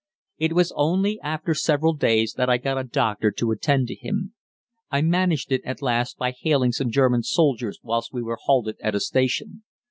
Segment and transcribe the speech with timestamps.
[0.39, 4.33] It was only after several days that I got a doctor to attend to him.
[4.89, 8.95] I managed it at last by hailing some German soldiers whilst we were halted at
[8.95, 9.61] a station.